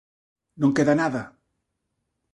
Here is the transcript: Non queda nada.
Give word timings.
Non 0.61 0.71
queda 0.75 0.95
nada. 1.01 1.23